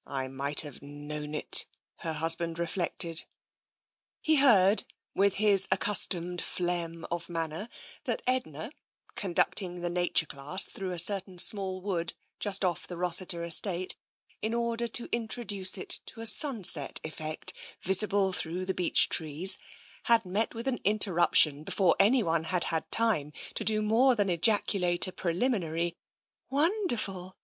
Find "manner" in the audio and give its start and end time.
7.30-7.66